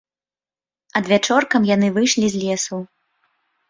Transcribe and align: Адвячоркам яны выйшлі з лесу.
Адвячоркам 1.01 1.71
яны 1.75 1.87
выйшлі 2.01 2.27
з 2.37 2.45
лесу. 2.49 2.85